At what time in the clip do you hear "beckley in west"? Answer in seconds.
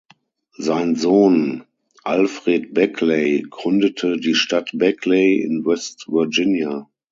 4.73-6.07